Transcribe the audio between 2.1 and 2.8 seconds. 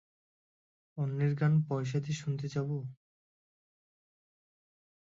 শুনতে যাব?